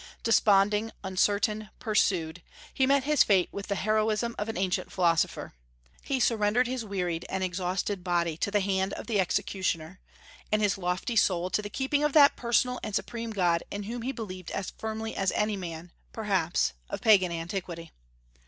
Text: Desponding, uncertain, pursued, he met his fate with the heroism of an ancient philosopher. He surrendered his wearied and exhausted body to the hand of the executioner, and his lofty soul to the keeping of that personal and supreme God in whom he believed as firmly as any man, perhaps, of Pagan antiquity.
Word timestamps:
Desponding, 0.23 0.89
uncertain, 1.03 1.69
pursued, 1.77 2.41
he 2.73 2.87
met 2.87 3.03
his 3.03 3.23
fate 3.23 3.49
with 3.51 3.67
the 3.67 3.75
heroism 3.75 4.33
of 4.39 4.49
an 4.49 4.57
ancient 4.57 4.91
philosopher. 4.91 5.53
He 6.01 6.19
surrendered 6.19 6.65
his 6.65 6.83
wearied 6.83 7.23
and 7.29 7.43
exhausted 7.43 8.03
body 8.03 8.35
to 8.37 8.49
the 8.49 8.61
hand 8.61 8.93
of 8.93 9.05
the 9.05 9.19
executioner, 9.19 9.99
and 10.51 10.59
his 10.59 10.75
lofty 10.75 11.15
soul 11.15 11.51
to 11.51 11.61
the 11.61 11.69
keeping 11.69 12.03
of 12.03 12.13
that 12.13 12.35
personal 12.35 12.79
and 12.81 12.95
supreme 12.95 13.29
God 13.29 13.61
in 13.69 13.83
whom 13.83 14.01
he 14.01 14.11
believed 14.11 14.49
as 14.49 14.71
firmly 14.71 15.15
as 15.15 15.31
any 15.33 15.55
man, 15.55 15.91
perhaps, 16.13 16.73
of 16.89 17.01
Pagan 17.01 17.31
antiquity. 17.31 17.91